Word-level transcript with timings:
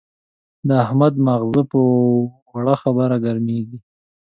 د 0.67 0.69
احمد 0.85 1.13
ماغزه 1.25 1.63
په 1.71 1.79
وړه 2.53 2.75
خبره 2.83 3.15
ګرمېږي. 3.25 3.77